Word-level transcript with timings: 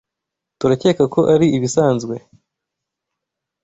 Turakeka 0.59 1.03
ko 1.13 1.21
ari 1.33 1.47
ibisanzwe. 1.57 2.15